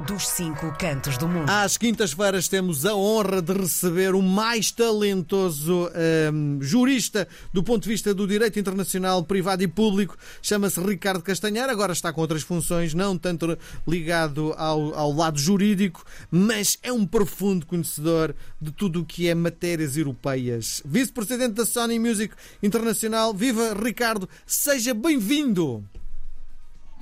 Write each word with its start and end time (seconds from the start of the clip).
dos 0.00 0.28
cinco 0.28 0.74
cantos 0.78 1.16
do 1.16 1.26
mundo. 1.26 1.48
Às 1.48 1.76
quintas-feiras 1.76 2.48
temos 2.48 2.84
a 2.84 2.94
honra 2.94 3.40
de 3.40 3.52
receber 3.52 4.14
o 4.14 4.20
mais 4.20 4.70
talentoso 4.70 5.90
um, 6.32 6.58
jurista 6.60 7.26
do 7.52 7.62
ponto 7.62 7.84
de 7.84 7.88
vista 7.88 8.12
do 8.12 8.26
direito 8.26 8.58
internacional, 8.58 9.24
privado 9.24 9.62
e 9.62 9.68
público. 9.68 10.16
Chama-se 10.42 10.80
Ricardo 10.80 11.22
Castanheira. 11.22 11.72
Agora 11.72 11.92
está 11.92 12.12
com 12.12 12.20
outras 12.20 12.42
funções, 12.42 12.92
não 12.92 13.16
tanto 13.16 13.56
ligado 13.88 14.54
ao, 14.58 14.94
ao 14.94 15.12
lado 15.12 15.38
jurídico, 15.38 16.04
mas 16.30 16.78
é 16.82 16.92
um 16.92 17.06
profundo 17.06 17.64
conhecedor 17.64 18.34
de 18.60 18.70
tudo 18.70 19.00
o 19.00 19.04
que 19.04 19.28
é 19.28 19.34
matérias 19.34 19.96
europeias. 19.96 20.82
Vice-presidente 20.84 21.54
da 21.54 21.64
Sony 21.64 21.98
Music 21.98 22.34
Internacional. 22.62 23.32
Viva 23.32 23.74
Ricardo, 23.74 24.28
seja 24.46 24.92
bem-vindo. 24.92 25.82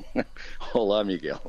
Olá, 0.75 1.05
Miguel. 1.05 1.41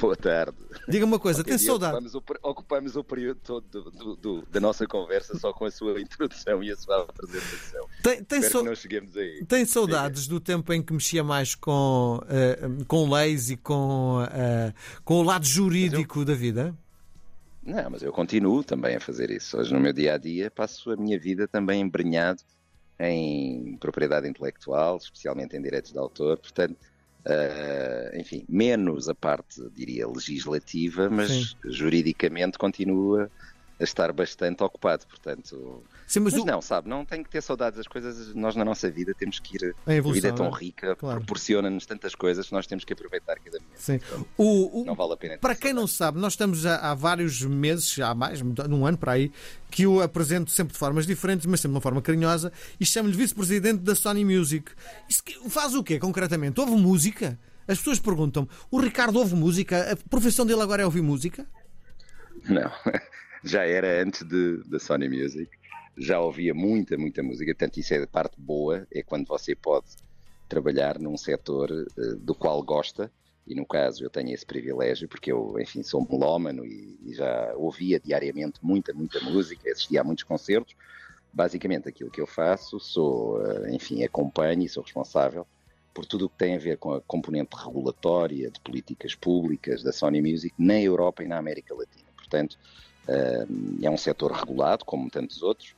Boa 0.00 0.16
tarde. 0.16 0.56
Diga 0.88 1.04
uma 1.04 1.18
coisa, 1.18 1.42
tem 1.42 1.56
saudade? 1.58 1.96
Ocupamos 1.96 2.14
o, 2.14 2.22
ocupamos 2.42 2.96
o 2.96 3.04
período 3.04 3.40
todo 3.42 3.66
do, 3.68 3.90
do, 3.90 4.16
do, 4.16 4.46
da 4.50 4.60
nossa 4.60 4.86
conversa 4.86 5.38
só 5.38 5.52
com 5.52 5.64
a 5.64 5.70
sua 5.70 6.00
introdução 6.00 6.62
e 6.62 6.70
a 6.70 6.76
sua 6.76 7.02
apresentação. 7.02 7.86
Tem, 8.02 8.22
tem, 8.22 8.42
so... 8.42 8.58
que 8.58 8.64
não 8.64 8.74
cheguemos 8.74 9.16
aí. 9.16 9.44
tem 9.46 9.64
saudades 9.64 10.26
do 10.26 10.40
tempo 10.40 10.72
em 10.72 10.82
que 10.82 10.92
mexia 10.92 11.24
mais 11.24 11.54
com, 11.54 12.20
uh, 12.22 12.84
com 12.86 13.10
leis 13.10 13.50
e 13.50 13.56
com, 13.56 14.22
uh, 14.22 14.74
com 15.04 15.14
o 15.20 15.22
lado 15.22 15.46
jurídico 15.46 16.20
eu... 16.20 16.24
da 16.24 16.34
vida? 16.34 16.74
Não, 17.62 17.90
mas 17.90 18.02
eu 18.02 18.12
continuo 18.12 18.62
também 18.62 18.96
a 18.96 19.00
fazer 19.00 19.30
isso. 19.30 19.56
Hoje, 19.56 19.72
no 19.72 19.80
meu 19.80 19.92
dia 19.92 20.14
a 20.14 20.18
dia, 20.18 20.50
passo 20.50 20.90
a 20.90 20.96
minha 20.96 21.18
vida 21.18 21.48
também 21.48 21.80
embrenhado 21.80 22.42
em 23.00 23.76
propriedade 23.78 24.28
intelectual, 24.28 24.98
especialmente 24.98 25.56
em 25.56 25.62
direitos 25.62 25.90
de 25.90 25.98
autor. 25.98 26.38
Portanto 26.38 26.76
Uh, 27.26 28.18
enfim, 28.18 28.44
menos 28.48 29.08
a 29.08 29.14
parte, 29.14 29.62
diria, 29.70 30.06
legislativa, 30.06 31.08
mas 31.08 31.30
Sim. 31.32 31.70
juridicamente 31.70 32.58
continua 32.58 33.30
a 33.80 33.84
estar 33.84 34.12
bastante 34.12 34.62
ocupado, 34.62 35.06
portanto. 35.06 35.82
Sim, 36.06 36.20
mas, 36.20 36.34
mas 36.34 36.42
o... 36.42 36.46
não, 36.46 36.60
sabe, 36.60 36.88
não 36.88 37.04
tem 37.04 37.22
que 37.22 37.30
ter 37.30 37.42
saudades 37.42 37.78
das 37.78 37.86
coisas. 37.86 38.34
Nós 38.34 38.54
na 38.54 38.64
nossa 38.64 38.90
vida 38.90 39.14
temos 39.14 39.38
que 39.38 39.56
ir. 39.56 39.74
A, 39.86 39.94
evolução, 39.94 40.10
a 40.10 40.14
vida 40.14 40.28
é 40.28 40.32
tão 40.32 40.46
é? 40.46 40.58
rica, 40.58 40.96
claro. 40.96 41.18
proporciona-nos 41.18 41.86
tantas 41.86 42.14
coisas 42.14 42.46
que 42.46 42.52
nós 42.52 42.66
temos 42.66 42.84
que 42.84 42.92
aproveitar 42.92 43.36
cada 43.38 43.58
momento. 43.58 43.78
Sim. 43.78 44.00
o, 44.36 44.82
o... 44.82 44.84
Não 44.84 44.94
vale 44.94 45.14
a 45.14 45.16
pena. 45.16 45.38
Para 45.38 45.54
quem 45.54 45.72
não 45.72 45.86
sabe, 45.86 46.18
nós 46.18 46.34
estamos 46.34 46.66
há, 46.66 46.90
há 46.90 46.94
vários 46.94 47.40
meses, 47.42 47.92
já 47.92 48.10
há 48.10 48.14
mais, 48.14 48.40
num 48.42 48.86
ano 48.86 48.98
para 48.98 49.12
aí, 49.12 49.32
que 49.70 49.86
o 49.86 50.00
apresento 50.00 50.50
sempre 50.50 50.72
de 50.72 50.78
formas 50.78 51.06
diferentes, 51.06 51.46
mas 51.46 51.60
sempre 51.60 51.72
de 51.72 51.76
uma 51.76 51.80
forma 51.80 52.02
carinhosa, 52.02 52.52
e 52.78 52.84
chamo-lhe 52.84 53.16
vice-presidente 53.16 53.82
da 53.82 53.94
Sony 53.94 54.24
Music. 54.24 54.70
Isso 55.08 55.22
faz 55.48 55.74
o 55.74 55.82
quê, 55.82 55.98
concretamente? 55.98 56.60
Houve 56.60 56.72
música? 56.72 57.38
As 57.66 57.78
pessoas 57.78 57.98
perguntam: 57.98 58.48
o 58.70 58.78
Ricardo 58.78 59.18
ouve 59.18 59.34
música? 59.34 59.92
A 59.92 59.96
profissão 60.08 60.44
dele 60.44 60.62
agora 60.62 60.82
é 60.82 60.84
ouvir 60.84 61.02
música? 61.02 61.46
Não, 62.48 62.70
já 63.42 63.64
era 63.64 64.02
antes 64.02 64.22
de, 64.22 64.62
da 64.68 64.78
Sony 64.78 65.08
Music. 65.08 65.50
Já 65.96 66.20
ouvia 66.20 66.54
muita, 66.54 66.96
muita 66.96 67.22
música. 67.22 67.52
Portanto, 67.52 67.78
isso 67.78 67.94
é 67.94 68.02
a 68.02 68.06
parte 68.06 68.34
boa, 68.38 68.86
é 68.92 69.02
quando 69.02 69.26
você 69.26 69.54
pode 69.54 69.86
trabalhar 70.48 70.98
num 70.98 71.16
setor 71.16 71.70
uh, 71.70 72.16
do 72.16 72.34
qual 72.34 72.62
gosta 72.62 73.10
e 73.46 73.54
no 73.54 73.66
caso 73.66 74.04
eu 74.04 74.10
tenho 74.10 74.32
esse 74.32 74.44
privilégio 74.44 75.08
porque 75.08 75.30
eu, 75.30 75.56
enfim, 75.60 75.82
sou 75.82 76.06
melómano 76.10 76.64
e, 76.64 76.98
e, 77.04 77.14
já 77.14 77.52
ouvia 77.56 78.00
diariamente 78.00 78.58
muita, 78.62 78.94
muita 78.94 79.20
música, 79.20 79.70
assistia 79.70 80.00
a 80.00 80.04
muitos 80.04 80.24
concertos. 80.24 80.74
Basicamente 81.32 81.88
aquilo 81.88 82.10
que 82.10 82.20
eu 82.20 82.26
faço, 82.26 82.78
sou, 82.80 83.44
eh, 83.44 83.74
enfim, 83.74 84.02
acompanho 84.04 84.62
e 84.62 84.68
sou 84.68 84.82
responsável 84.82 85.46
por 85.92 86.06
tudo 86.06 86.26
o 86.26 86.28
que 86.28 86.38
tem 86.38 86.54
a 86.54 86.58
ver 86.58 86.78
com 86.78 86.92
a 86.92 87.00
componente 87.00 87.56
regulatória 87.56 88.50
de 88.50 88.60
políticas 88.60 89.14
públicas 89.14 89.82
da 89.82 89.92
Sony 89.92 90.22
Music 90.22 90.54
na 90.58 90.80
Europa 90.80 91.22
e 91.22 91.28
na 91.28 91.36
América 91.36 91.74
Latina. 91.74 92.06
Portanto, 92.16 92.56
eh, 93.08 93.46
é 93.82 93.90
um 93.90 93.96
setor 93.96 94.32
regulado, 94.32 94.84
como 94.84 95.10
tantos 95.10 95.42
outros, 95.42 95.74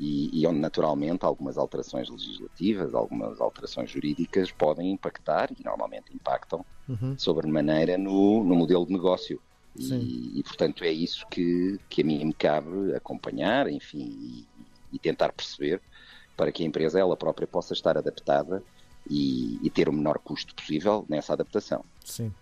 e, 0.00 0.40
e, 0.40 0.46
onde 0.46 0.58
naturalmente 0.58 1.26
algumas 1.26 1.58
alterações 1.58 2.08
legislativas, 2.08 2.94
algumas 2.94 3.38
alterações 3.38 3.90
jurídicas 3.90 4.50
podem 4.50 4.92
impactar 4.92 5.50
e 5.52 5.62
normalmente 5.62 6.06
impactam 6.14 6.64
uhum. 6.88 7.14
sobremaneira 7.18 7.98
no, 7.98 8.42
no 8.42 8.54
modelo 8.54 8.86
de 8.86 8.94
negócio. 8.94 9.38
E, 9.76 10.40
e, 10.40 10.42
portanto 10.42 10.84
é 10.84 10.90
isso 10.90 11.26
que, 11.30 11.78
que 11.90 12.00
a 12.00 12.04
mim 12.04 12.24
me 12.24 12.32
cabe 12.32 12.94
acompanhar, 12.94 13.70
enfim, 13.70 14.08
e, 14.18 14.46
e, 14.90 14.98
tentar 14.98 15.32
perceber 15.32 15.82
para 16.34 16.50
que 16.50 16.62
a 16.62 16.66
empresa 16.66 16.98
ela 16.98 17.16
própria 17.16 17.46
possa 17.46 17.74
estar 17.74 17.98
adaptada 17.98 18.62
e, 19.08 19.70
ter 19.74 19.86
o 19.86 19.92
menor 19.92 20.18
custo 20.18 20.54
possível 20.54 21.04
nessa 21.10 21.34
adaptação. 21.34 21.84
Sim. 22.02 22.32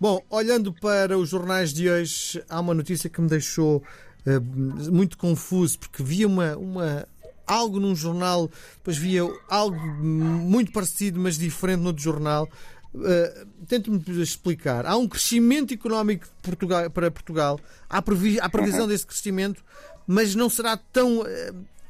Bom, 0.00 0.20
olhando 0.28 0.72
para 0.72 1.16
os 1.16 1.28
jornais 1.28 1.72
de 1.72 1.88
hoje, 1.88 2.42
há 2.48 2.60
uma 2.60 2.74
notícia 2.74 3.08
que 3.08 3.20
me 3.20 3.28
deixou 3.28 3.82
uh, 4.26 4.92
muito 4.92 5.16
confuso, 5.16 5.78
porque 5.78 6.02
via 6.02 6.26
uma, 6.26 6.56
uma, 6.56 7.06
algo 7.46 7.80
num 7.80 7.94
jornal, 7.94 8.50
depois 8.76 8.96
via 8.96 9.22
algo 9.48 9.76
muito 9.76 10.72
parecido, 10.72 11.20
mas 11.20 11.38
diferente 11.38 11.80
no 11.80 11.88
outro 11.88 12.02
jornal. 12.02 12.48
Uh, 12.94 13.46
Tente-me 13.66 14.00
explicar. 14.22 14.86
Há 14.86 14.96
um 14.96 15.08
crescimento 15.08 15.74
económico 15.74 16.28
Portugal, 16.42 16.88
para 16.90 17.10
Portugal, 17.10 17.58
há, 17.88 18.00
previ 18.00 18.38
há 18.38 18.48
previsão 18.48 18.82
uhum. 18.82 18.88
desse 18.88 19.06
crescimento, 19.06 19.64
mas 20.06 20.34
não 20.34 20.48
será 20.48 20.76
tão, 20.76 21.20
uh, 21.20 21.24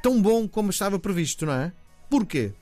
tão 0.03 0.21
bom 0.21 0.49
como 0.49 0.71
estava 0.71 0.99
previsto, 0.99 1.45
não 1.45 1.53
é? 1.53 1.73
Porquê? 2.09 2.53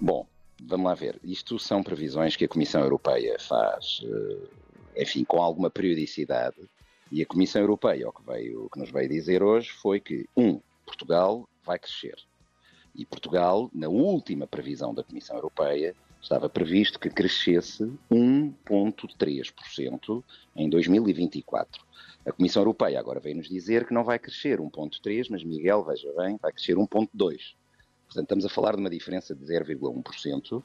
Bom, 0.00 0.26
vamos 0.62 0.86
lá 0.86 0.94
ver. 0.94 1.18
Isto 1.24 1.58
são 1.58 1.82
previsões 1.82 2.36
que 2.36 2.44
a 2.44 2.48
Comissão 2.48 2.82
Europeia 2.82 3.36
faz, 3.40 4.00
uh, 4.04 4.48
enfim, 4.96 5.24
com 5.24 5.42
alguma 5.42 5.70
periodicidade. 5.70 6.56
E 7.10 7.22
a 7.22 7.26
Comissão 7.26 7.62
Europeia, 7.62 8.08
o 8.08 8.12
que, 8.12 8.22
veio, 8.26 8.66
o 8.66 8.70
que 8.70 8.78
nos 8.78 8.90
veio 8.90 9.08
dizer 9.08 9.42
hoje 9.42 9.70
foi 9.70 9.98
que, 9.98 10.26
um, 10.36 10.60
Portugal 10.88 11.48
vai 11.64 11.78
crescer. 11.78 12.16
E 12.94 13.04
Portugal, 13.04 13.70
na 13.74 13.88
última 13.88 14.46
previsão 14.46 14.94
da 14.94 15.04
Comissão 15.04 15.36
Europeia, 15.36 15.94
estava 16.20 16.48
previsto 16.48 16.98
que 16.98 17.10
crescesse 17.10 17.84
1,3% 18.10 20.24
em 20.56 20.68
2024. 20.68 21.86
A 22.26 22.32
Comissão 22.32 22.62
Europeia 22.62 22.98
agora 22.98 23.20
vem 23.20 23.34
nos 23.34 23.48
dizer 23.48 23.86
que 23.86 23.94
não 23.94 24.02
vai 24.02 24.18
crescer 24.18 24.58
1,3%, 24.58 25.28
mas 25.30 25.44
Miguel, 25.44 25.84
veja 25.84 26.12
bem, 26.16 26.36
vai 26.40 26.52
crescer 26.52 26.76
1,2%. 26.76 27.54
Portanto, 28.06 28.24
estamos 28.24 28.44
a 28.46 28.48
falar 28.48 28.74
de 28.74 28.80
uma 28.80 28.90
diferença 28.90 29.34
de 29.34 29.44
0,1% 29.44 30.62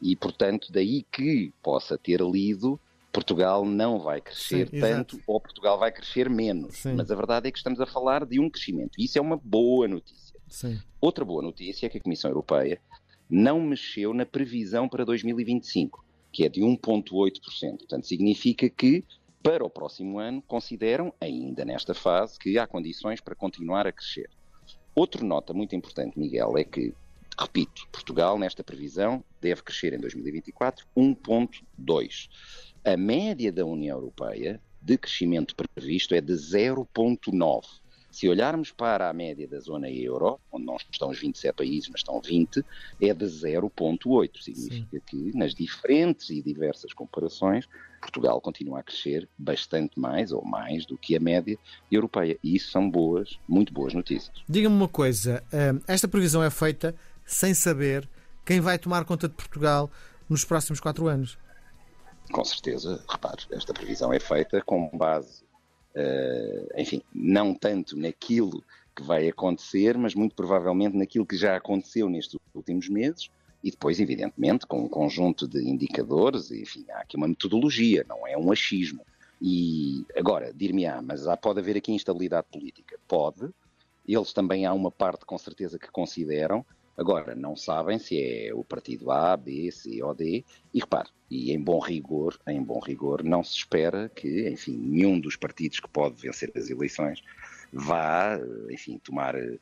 e, 0.00 0.14
portanto, 0.14 0.72
daí 0.72 1.04
que 1.10 1.52
possa 1.60 1.98
ter 1.98 2.20
lido 2.20 2.78
Portugal 3.14 3.64
não 3.64 4.00
vai 4.00 4.20
crescer 4.20 4.68
Sim, 4.68 4.80
tanto 4.80 5.14
exato. 5.14 5.32
ou 5.32 5.40
Portugal 5.40 5.78
vai 5.78 5.92
crescer 5.92 6.28
menos. 6.28 6.78
Sim. 6.78 6.94
Mas 6.94 7.12
a 7.12 7.14
verdade 7.14 7.46
é 7.46 7.52
que 7.52 7.58
estamos 7.58 7.80
a 7.80 7.86
falar 7.86 8.26
de 8.26 8.40
um 8.40 8.50
crescimento. 8.50 8.98
Isso 8.98 9.16
é 9.16 9.20
uma 9.20 9.36
boa 9.36 9.86
notícia. 9.86 10.36
Sim. 10.48 10.80
Outra 11.00 11.24
boa 11.24 11.40
notícia 11.40 11.86
é 11.86 11.88
que 11.88 11.98
a 11.98 12.00
Comissão 12.00 12.28
Europeia 12.28 12.80
não 13.30 13.60
mexeu 13.60 14.12
na 14.12 14.26
previsão 14.26 14.88
para 14.88 15.04
2025, 15.04 16.04
que 16.32 16.44
é 16.44 16.48
de 16.48 16.60
1,8%. 16.60 17.78
Portanto, 17.78 18.04
significa 18.04 18.68
que 18.68 19.04
para 19.40 19.64
o 19.64 19.70
próximo 19.70 20.18
ano 20.18 20.42
consideram, 20.42 21.14
ainda 21.20 21.64
nesta 21.64 21.94
fase, 21.94 22.36
que 22.36 22.58
há 22.58 22.66
condições 22.66 23.20
para 23.20 23.36
continuar 23.36 23.86
a 23.86 23.92
crescer. 23.92 24.28
Outra 24.92 25.22
nota 25.22 25.54
muito 25.54 25.76
importante, 25.76 26.18
Miguel, 26.18 26.58
é 26.58 26.64
que, 26.64 26.92
repito, 27.38 27.86
Portugal, 27.92 28.36
nesta 28.38 28.64
previsão, 28.64 29.22
deve 29.40 29.62
crescer 29.62 29.92
em 29.92 30.00
2024 30.00 30.84
1,2%. 30.96 32.73
A 32.84 32.98
média 32.98 33.50
da 33.50 33.64
União 33.64 33.96
Europeia 33.96 34.60
de 34.82 34.98
crescimento 34.98 35.54
previsto 35.56 36.14
é 36.14 36.20
de 36.20 36.34
0,9. 36.34 37.62
Se 38.10 38.28
olharmos 38.28 38.70
para 38.70 39.08
a 39.08 39.12
média 39.14 39.48
da 39.48 39.58
zona 39.58 39.90
euro, 39.90 40.38
onde 40.52 40.66
não 40.66 40.76
estão 40.76 41.08
os 41.08 41.18
27 41.18 41.56
países, 41.56 41.88
mas 41.88 42.00
estão 42.00 42.20
20, 42.20 42.62
é 43.00 43.14
de 43.14 43.24
0,8. 43.24 44.30
Significa 44.38 44.98
Sim. 44.98 45.02
que 45.06 45.36
nas 45.36 45.54
diferentes 45.54 46.28
e 46.28 46.42
diversas 46.42 46.92
comparações, 46.92 47.66
Portugal 48.02 48.38
continua 48.38 48.80
a 48.80 48.82
crescer 48.82 49.26
bastante 49.38 49.98
mais 49.98 50.30
ou 50.30 50.44
mais 50.44 50.84
do 50.84 50.98
que 50.98 51.16
a 51.16 51.20
média 51.20 51.58
europeia. 51.90 52.38
E 52.44 52.54
isso 52.54 52.70
são 52.70 52.88
boas, 52.88 53.38
muito 53.48 53.72
boas 53.72 53.94
notícias. 53.94 54.44
Diga-me 54.46 54.76
uma 54.76 54.88
coisa: 54.88 55.42
eh, 55.50 55.72
esta 55.88 56.06
previsão 56.06 56.42
é 56.42 56.50
feita 56.50 56.94
sem 57.24 57.54
saber 57.54 58.06
quem 58.44 58.60
vai 58.60 58.78
tomar 58.78 59.06
conta 59.06 59.26
de 59.26 59.34
Portugal 59.34 59.90
nos 60.28 60.44
próximos 60.44 60.80
quatro 60.80 61.08
anos? 61.08 61.38
Com 62.32 62.44
certeza, 62.44 63.02
repare, 63.08 63.42
esta 63.50 63.72
previsão 63.72 64.12
é 64.12 64.18
feita 64.18 64.62
com 64.62 64.88
base, 64.96 65.42
uh, 65.94 66.80
enfim, 66.80 67.02
não 67.14 67.54
tanto 67.54 67.96
naquilo 67.96 68.62
que 68.94 69.02
vai 69.02 69.28
acontecer, 69.28 69.98
mas 69.98 70.14
muito 70.14 70.34
provavelmente 70.34 70.96
naquilo 70.96 71.26
que 71.26 71.36
já 71.36 71.56
aconteceu 71.56 72.08
nestes 72.08 72.38
últimos 72.54 72.88
meses 72.88 73.30
e 73.62 73.70
depois, 73.70 73.98
evidentemente, 73.98 74.66
com 74.66 74.84
um 74.84 74.88
conjunto 74.88 75.48
de 75.48 75.58
indicadores, 75.66 76.50
enfim, 76.50 76.84
há 76.90 76.98
aqui 76.98 77.16
uma 77.16 77.26
metodologia, 77.26 78.04
não 78.06 78.26
é 78.26 78.36
um 78.36 78.52
achismo. 78.52 79.00
E 79.40 80.04
agora, 80.14 80.52
dir-me-á, 80.52 81.00
mas 81.00 81.26
há, 81.26 81.34
pode 81.34 81.60
haver 81.60 81.76
aqui 81.78 81.90
instabilidade 81.90 82.46
política? 82.52 82.98
Pode. 83.08 83.48
Eles 84.06 84.34
também 84.34 84.66
há 84.66 84.72
uma 84.74 84.90
parte, 84.90 85.24
com 85.24 85.38
certeza, 85.38 85.78
que 85.78 85.90
consideram, 85.90 86.64
Agora, 86.96 87.34
não 87.34 87.56
sabem 87.56 87.98
se 87.98 88.20
é 88.20 88.54
o 88.54 88.62
partido 88.62 89.10
A, 89.10 89.36
B, 89.36 89.70
C 89.72 90.02
ou 90.02 90.14
D, 90.14 90.44
e 90.72 90.78
repare, 90.78 91.08
e 91.30 91.52
em 91.52 91.60
bom 91.60 91.80
rigor, 91.80 92.38
em 92.46 92.62
bom 92.62 92.78
rigor, 92.78 93.24
não 93.24 93.42
se 93.42 93.56
espera 93.56 94.08
que, 94.08 94.48
enfim, 94.48 94.76
nenhum 94.76 95.18
dos 95.18 95.34
partidos 95.36 95.80
que 95.80 95.88
pode 95.88 96.20
vencer 96.20 96.52
as 96.54 96.70
eleições 96.70 97.22
vá, 97.72 98.38
enfim, 98.70 98.98
tomar 98.98 99.34
uh, 99.34 99.58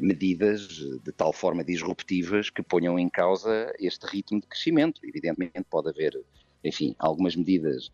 medidas 0.00 0.68
de 0.68 1.12
tal 1.12 1.32
forma 1.32 1.64
disruptivas 1.64 2.50
que 2.50 2.62
ponham 2.62 2.98
em 2.98 3.08
causa 3.08 3.74
este 3.78 4.04
ritmo 4.06 4.40
de 4.40 4.46
crescimento. 4.46 5.00
Evidentemente 5.02 5.64
pode 5.70 5.88
haver 5.88 6.22
enfim, 6.66 6.94
algumas 6.98 7.36
medidas 7.36 7.90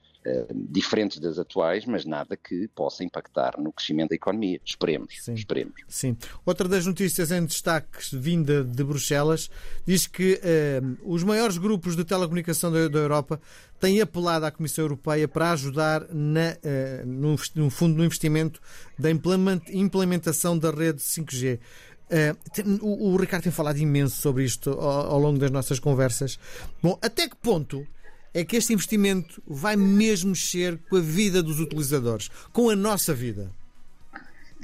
diferentes 0.55 1.19
das 1.19 1.39
atuais, 1.39 1.85
mas 1.85 2.05
nada 2.05 2.37
que 2.37 2.69
possa 2.69 3.03
impactar 3.03 3.59
no 3.59 3.73
crescimento 3.73 4.11
da 4.11 4.15
economia. 4.15 4.61
Esperemos, 4.65 5.15
Sim. 5.21 5.35
esperemos. 5.35 5.75
Sim. 5.89 6.17
Outra 6.47 6.69
das 6.69 6.87
notícias 6.87 7.31
em 7.31 7.45
destaque 7.45 7.99
vinda 8.17 8.63
de 8.63 8.85
Bruxelas 8.85 9.51
diz 9.87 10.07
que 10.07 10.35
uh, 10.35 10.99
os 11.13 11.23
maiores 11.25 11.59
grupos 11.59 11.97
de 11.97 12.05
telecomunicação 12.05 12.71
da, 12.71 12.89
da, 12.89 12.99
Europa 12.99 13.41
têm 13.81 14.01
apelado 14.01 14.47
à 14.47 14.51
Comissão 14.51 14.85
Europeia 14.85 15.27
para 15.27 15.53
ajudar 15.53 16.07
na, 16.13 16.53
uh, 16.53 17.07
no, 17.07 17.37
no 17.57 17.71
fundo 17.71 17.97
no 17.97 18.05
investimento 18.05 18.61
da 18.99 19.11
implementação 19.11 20.57
da 20.57 20.71
rede 20.71 21.01
5G. 21.01 21.59
Uh, 22.13 22.87
o, 22.87 23.13
o, 23.13 23.17
Ricardo 23.17 23.45
tem 23.45 23.53
falado 23.53 23.79
imenso 23.79 24.21
sobre 24.21 24.45
isto 24.45 24.71
ao, 24.71 25.13
ao 25.13 25.19
longo 25.19 25.39
das 25.39 25.51
nossas 25.51 25.79
conversas. 25.79 26.39
Bom, 26.83 26.99
até 27.01 27.29
que 27.29 27.37
ponto 27.37 27.87
é 28.35 28.45
que 28.45 28.57
este 28.57 28.73
investimento 28.73 29.43
vai 29.47 29.77
mesmo 29.77 30.31
mexer 30.31 30.79
com 30.89 30.97
a 30.97 31.01
vida 31.01 31.43
dos 31.43 31.61
utilizadores, 31.61 32.29
com 32.53 32.71
a 32.71 32.77
nossa 32.77 33.15
vida. 33.15 33.53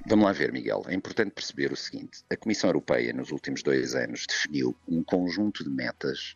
Vamos 0.06 0.25
lá 0.25 0.32
ver, 0.32 0.53
Miguel. 0.53 0.85
É 0.87 0.94
importante 0.94 1.32
perceber 1.32 1.70
o 1.73 1.76
seguinte: 1.76 2.25
a 2.31 2.37
Comissão 2.37 2.70
Europeia, 2.70 3.12
nos 3.12 3.31
últimos 3.31 3.62
dois 3.62 3.94
anos, 3.94 4.26
definiu 4.26 4.75
um 4.88 5.03
conjunto 5.03 5.62
de 5.62 5.70
metas 5.70 6.35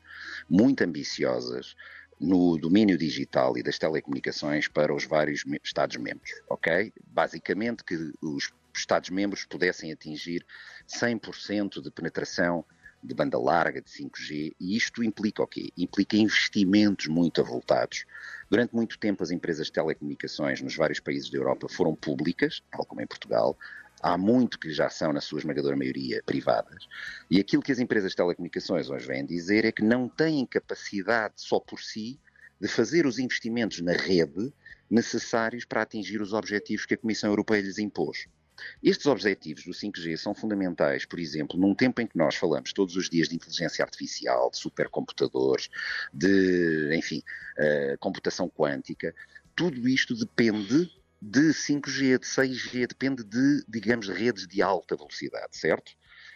muito 0.49 0.82
ambiciosas 0.82 1.75
no 2.20 2.58
domínio 2.58 2.99
digital 2.99 3.56
e 3.56 3.62
das 3.62 3.79
telecomunicações 3.79 4.69
para 4.69 4.94
os 4.94 5.05
vários 5.05 5.44
Estados-membros, 5.64 6.31
ok? 6.49 6.93
Basicamente 7.06 7.82
que 7.82 8.12
os 8.20 8.52
Estados-membros 8.75 9.44
pudessem 9.44 9.90
atingir 9.90 10.44
100% 10.87 11.82
de 11.82 11.90
penetração 11.90 12.64
de 13.02 13.14
banda 13.14 13.38
larga, 13.38 13.82
de 13.82 13.90
5G, 13.90 14.54
e 14.60 14.76
isto 14.76 15.02
implica 15.02 15.43
o 15.43 15.46
quê? 15.46 15.70
Implica 15.76 16.16
investimentos 16.16 17.08
muito 17.08 17.40
avultados. 17.40 18.04
Durante 18.49 18.75
muito 18.75 18.99
tempo, 18.99 19.22
as 19.22 19.31
empresas 19.31 19.66
de 19.66 19.72
telecomunicações 19.72 20.60
nos 20.60 20.76
vários 20.76 21.00
países 21.00 21.28
da 21.31 21.38
Europa 21.38 21.69
foram 21.69 21.94
públicas, 21.94 22.62
tal 22.70 22.84
como 22.84 23.00
em 23.00 23.06
Portugal. 23.06 23.58
Há 24.00 24.16
muito 24.16 24.58
que 24.58 24.70
já 24.70 24.88
são, 24.88 25.12
na 25.12 25.20
sua 25.20 25.40
esmagadora 25.40 25.76
maioria, 25.76 26.22
privadas. 26.25 26.88
E 27.31 27.40
aquilo 27.40 27.62
que 27.62 27.72
as 27.72 27.78
empresas 27.78 28.10
de 28.10 28.16
telecomunicações 28.16 28.88
hoje 28.88 29.06
vêm 29.06 29.25
dizer 29.25 29.64
é 29.64 29.72
que 29.72 29.82
não 29.82 30.08
têm 30.08 30.46
capacidade 30.46 31.34
só 31.37 31.58
por 31.58 31.81
si 31.81 32.20
de 32.60 32.69
fazer 32.69 33.06
os 33.06 33.19
investimentos 33.19 33.81
na 33.81 33.93
rede 33.93 34.52
necessários 34.88 35.64
para 35.64 35.82
atingir 35.82 36.20
os 36.20 36.32
objetivos 36.32 36.87
que 36.87 36.94
a 36.94 36.98
Comissão 36.98 37.31
Europeia 37.31 37.62
lhes 37.62 37.78
impôs. 37.78 38.28
Estes 38.82 39.06
objetivos 39.06 39.64
do 39.64 39.72
5G 39.72 40.16
são 40.16 40.34
fundamentais, 40.34 41.04
por 41.04 41.19
exemplo, 41.19 41.58
num 41.58 41.75
tempo 41.75 42.00
em 42.00 42.06
que 42.06 42.16
nós 42.16 42.34
falamos 42.34 42.72
todos 42.72 42.96
os 42.96 43.08
dias 43.08 43.28
de 43.28 43.37
inteligência 43.37 43.84
artificial, 43.84 44.50
de 44.50 44.58
supercomputadores, 44.58 45.69
de, 46.12 46.94
enfim, 46.96 47.22
uh, 47.58 47.99
computação 47.99 48.49
quântica. 48.49 49.14
Tudo 49.56 49.88
isto 49.88 50.14
depende 50.14 50.90
de 51.20 51.52
5G, 51.52 52.19
de 52.19 52.26
6G, 52.26 52.87
depende 52.88 53.22
de, 53.22 53.64
digamos, 53.69 54.08
redes 54.08 54.46
de 54.46 54.60
alta 54.60 54.96
velocidade, 54.96 55.56
certo? 55.56 55.93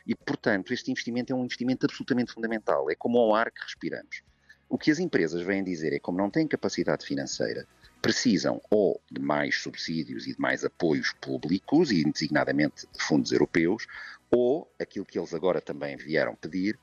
E, 0.07 0.15
portanto, 0.15 0.73
este 0.73 0.91
investimento 0.91 1.33
é 1.33 1.37
um 1.37 1.45
investimento 1.45 1.85
absolutamente 1.87 2.33
fundamental. 2.33 2.89
É 2.89 2.95
como 2.95 3.19
o 3.19 3.35
ar 3.35 3.51
que 3.51 3.61
respiramos. 3.63 4.23
O 4.69 4.79
que 4.79 4.91
as 4.91 4.99
empresas 5.01 5.43
vêm 5.43 5.65
dizer 5.65 5.93
é 5.93 5.99
como 5.99 6.19
não 6.19 6.31
têm 6.31 6.47
capacidade 6.47 7.05
financeira, 7.05 7.67
precisam 8.01 8.61
ou 8.71 9.01
de 9.11 9.21
mais 9.21 9.57
subsídios 9.57 10.27
e 10.27 10.35
de 10.35 10.41
mais 10.41 10.65
apoios 10.65 11.13
públicos, 11.21 11.91
e 11.91 12.05
designadamente 12.05 12.87
de 12.93 13.03
fundos 13.03 13.33
europeus, 13.33 13.87
ou 14.31 14.71
aquilo 14.79 15.05
que 15.05 15.19
eles 15.19 15.35
agora 15.35 15.61
também 15.61 15.97
vieram 15.97 16.35
pedir, 16.35 16.79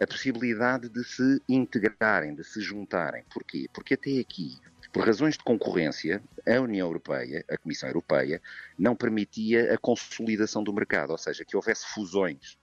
a 0.00 0.06
possibilidade 0.06 0.88
de 0.88 1.04
se 1.04 1.42
integrarem, 1.48 2.34
de 2.34 2.44
se 2.44 2.60
juntarem. 2.60 3.24
Porquê? 3.32 3.68
Porque 3.72 3.94
até 3.94 4.18
aqui, 4.18 4.56
por 4.92 5.04
razões 5.04 5.36
de 5.36 5.42
concorrência, 5.42 6.22
a 6.46 6.60
União 6.60 6.86
Europeia, 6.86 7.44
a 7.50 7.58
Comissão 7.58 7.88
Europeia, 7.88 8.40
não 8.78 8.94
permitia 8.94 9.74
a 9.74 9.78
consolidação 9.78 10.62
do 10.62 10.72
mercado, 10.72 11.10
ou 11.10 11.18
seja, 11.18 11.44
que 11.44 11.56
houvesse 11.56 11.86
fusões. 11.88 12.56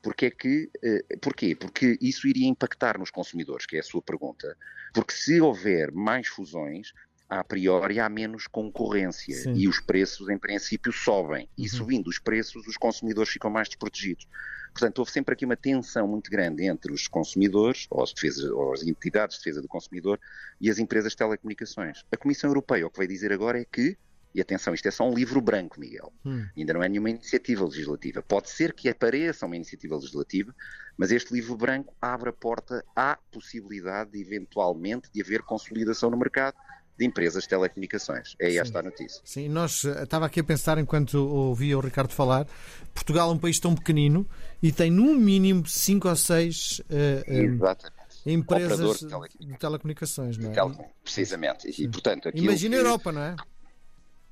Porque 0.00 0.26
é 0.26 0.30
que, 0.30 0.70
eh, 0.82 1.16
porquê? 1.20 1.54
Porque 1.54 1.98
isso 2.00 2.26
iria 2.26 2.48
impactar 2.48 2.98
nos 2.98 3.10
consumidores, 3.10 3.66
que 3.66 3.76
é 3.76 3.80
a 3.80 3.82
sua 3.82 4.00
pergunta. 4.00 4.56
Porque 4.94 5.12
se 5.12 5.40
houver 5.40 5.92
mais 5.92 6.28
fusões, 6.28 6.92
a 7.28 7.44
priori 7.44 8.00
há 8.00 8.08
menos 8.08 8.46
concorrência 8.46 9.34
Sim. 9.34 9.52
e 9.54 9.68
os 9.68 9.80
preços, 9.80 10.28
em 10.30 10.38
princípio, 10.38 10.92
sobem. 10.92 11.42
Uhum. 11.42 11.64
E 11.64 11.68
subindo 11.68 12.08
os 12.08 12.18
preços, 12.18 12.66
os 12.66 12.76
consumidores 12.76 13.30
ficam 13.30 13.50
mais 13.50 13.68
desprotegidos. 13.68 14.26
Portanto, 14.72 14.98
houve 15.00 15.10
sempre 15.10 15.34
aqui 15.34 15.44
uma 15.44 15.56
tensão 15.56 16.06
muito 16.06 16.30
grande 16.30 16.64
entre 16.64 16.92
os 16.92 17.06
consumidores, 17.06 17.86
ou 17.90 18.02
as, 18.02 18.12
defesas, 18.12 18.50
ou 18.50 18.72
as 18.72 18.82
entidades 18.82 19.36
de 19.36 19.40
defesa 19.42 19.60
do 19.60 19.68
consumidor, 19.68 20.18
e 20.60 20.70
as 20.70 20.78
empresas 20.78 21.12
de 21.12 21.18
telecomunicações. 21.18 22.04
A 22.10 22.16
Comissão 22.16 22.48
Europeia 22.48 22.86
o 22.86 22.90
que 22.90 22.98
vai 22.98 23.06
dizer 23.06 23.32
agora 23.32 23.60
é 23.60 23.64
que, 23.64 23.96
e 24.34 24.40
atenção, 24.40 24.72
isto 24.72 24.86
é 24.86 24.90
só 24.90 25.08
um 25.08 25.14
livro 25.14 25.40
branco, 25.40 25.80
Miguel, 25.80 26.12
hum. 26.24 26.46
ainda 26.56 26.72
não 26.72 26.82
é 26.82 26.88
nenhuma 26.88 27.10
iniciativa 27.10 27.64
legislativa. 27.64 28.22
Pode 28.22 28.50
ser 28.50 28.72
que 28.72 28.88
apareça 28.88 29.46
uma 29.46 29.56
iniciativa 29.56 29.96
legislativa, 29.96 30.54
mas 30.96 31.10
este 31.10 31.34
livro 31.34 31.56
branco 31.56 31.94
abre 32.00 32.30
a 32.30 32.32
porta 32.32 32.84
à 32.94 33.18
possibilidade, 33.32 34.12
de, 34.12 34.20
eventualmente, 34.20 35.10
de 35.12 35.20
haver 35.20 35.42
consolidação 35.42 36.10
no 36.10 36.16
mercado 36.16 36.56
de 36.98 37.06
empresas 37.06 37.44
de 37.44 37.48
telecomunicações. 37.48 38.34
É 38.40 38.50
Sim. 38.50 38.58
esta 38.58 38.80
a 38.80 38.82
notícia. 38.82 39.20
Sim, 39.24 39.48
nós 39.48 39.84
eh, 39.84 40.02
estava 40.02 40.26
aqui 40.26 40.40
a 40.40 40.44
pensar 40.44 40.78
enquanto 40.78 41.14
ouvia 41.14 41.78
o 41.78 41.80
Ricardo 41.80 42.12
falar, 42.12 42.46
Portugal 42.92 43.30
é 43.30 43.34
um 43.34 43.38
país 43.38 43.60
tão 43.60 43.74
pequenino 43.74 44.28
e 44.60 44.72
tem 44.72 44.90
no 44.90 45.14
mínimo 45.14 45.66
cinco 45.66 46.08
ou 46.08 46.16
seis 46.16 46.80
uh, 46.80 47.78
empresas 48.26 48.98
de 48.98 49.06
telecomunicações, 49.06 49.32
de 49.38 49.58
telecomunicações 49.58 50.38
não 50.38 50.50
é? 50.50 50.90
Precisamente. 51.04 51.82
E, 51.82 51.88
portanto, 51.88 52.30
Imagina 52.34 52.76
a 52.76 52.80
Europa, 52.80 53.12
não 53.12 53.22
é? 53.22 53.36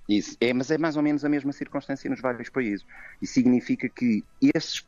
Isso, 0.09 0.37
é, 0.41 0.53
mas 0.53 0.71
é 0.71 0.79
mais 0.79 0.97
ou 0.97 1.03
menos 1.03 1.25
a 1.25 1.29
mesma 1.29 1.53
circunstância 1.53 2.09
nos 2.11 2.21
vários 2.21 2.49
países. 2.49 2.85
E 3.21 3.27
significa 3.27 3.89
que 3.89 4.25
esses, 4.55 4.85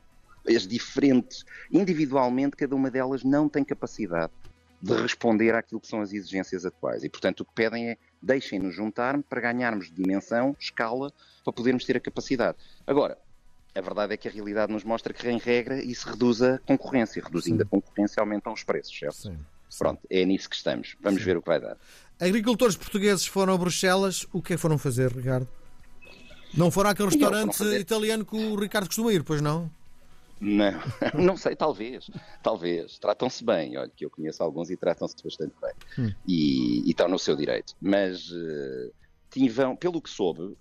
as 0.48 0.66
diferentes, 0.66 1.44
individualmente, 1.72 2.56
cada 2.56 2.74
uma 2.74 2.90
delas 2.90 3.24
não 3.24 3.48
tem 3.48 3.64
capacidade 3.64 4.32
de 4.80 4.94
responder 4.94 5.54
àquilo 5.54 5.80
que 5.80 5.88
são 5.88 6.00
as 6.00 6.12
exigências 6.12 6.64
atuais. 6.64 7.02
E, 7.02 7.08
portanto, 7.08 7.40
o 7.40 7.44
que 7.44 7.52
pedem 7.54 7.90
é 7.90 7.96
deixem-nos 8.22 8.74
juntar 8.74 9.20
para 9.22 9.40
ganharmos 9.40 9.90
dimensão, 9.92 10.56
escala, 10.58 11.12
para 11.44 11.52
podermos 11.52 11.84
ter 11.84 11.96
a 11.96 12.00
capacidade. 12.00 12.56
Agora, 12.86 13.18
a 13.74 13.80
verdade 13.80 14.14
é 14.14 14.16
que 14.16 14.28
a 14.28 14.30
realidade 14.30 14.72
nos 14.72 14.84
mostra 14.84 15.12
que, 15.12 15.28
em 15.28 15.38
regra, 15.38 15.82
isso 15.82 16.08
reduz 16.08 16.42
a 16.42 16.58
concorrência. 16.58 17.22
Reduzindo 17.22 17.58
sim. 17.58 17.62
a 17.62 17.66
concorrência, 17.66 18.20
aumentam 18.20 18.52
os 18.52 18.62
preços, 18.62 18.96
certo? 18.96 19.16
Sim, 19.16 19.38
sim. 19.68 19.78
Pronto, 19.78 20.00
é 20.08 20.24
nisso 20.24 20.48
que 20.48 20.56
estamos. 20.56 20.96
Vamos 21.00 21.22
ver 21.22 21.36
o 21.36 21.42
que 21.42 21.48
vai 21.48 21.60
dar. 21.60 21.76
Agricultores 22.20 22.76
portugueses 22.76 23.26
foram 23.26 23.54
a 23.54 23.58
Bruxelas. 23.58 24.26
O 24.32 24.42
que 24.42 24.54
é 24.54 24.56
que 24.56 24.62
foram 24.62 24.78
fazer, 24.78 25.12
Ricardo? 25.12 25.48
Não 26.54 26.70
foram 26.70 26.90
àquele 26.90 27.10
restaurante 27.10 27.62
italiano 27.62 28.24
que 28.24 28.34
o 28.34 28.56
Ricardo 28.56 28.86
costuma 28.86 29.12
ir, 29.12 29.22
pois 29.22 29.40
não? 29.40 29.70
Não, 30.40 30.72
não 31.14 31.36
sei, 31.36 31.56
talvez, 31.56 32.10
talvez. 32.42 32.98
Tratam-se 32.98 33.44
bem, 33.44 33.76
olha, 33.76 33.90
que 33.94 34.04
eu 34.04 34.10
conheço 34.10 34.42
alguns 34.42 34.70
e 34.70 34.76
tratam-se 34.76 35.16
bastante 35.22 35.54
bem. 35.60 35.72
Hum. 35.98 36.12
E, 36.26 36.86
e, 36.86 36.90
estão 36.90 37.08
no 37.08 37.18
seu 37.18 37.34
direito. 37.36 37.74
Mas 37.80 38.30
uh, 38.30 38.92
tiveram, 39.30 39.76
pelo 39.76 40.00
que 40.00 40.10
soube, 40.10 40.42
uh, 40.42 40.56